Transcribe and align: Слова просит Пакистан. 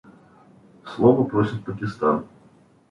Слова 0.83 1.23
просит 1.25 1.63
Пакистан. 1.63 2.23